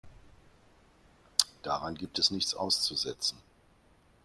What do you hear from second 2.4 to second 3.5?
auszusetzen.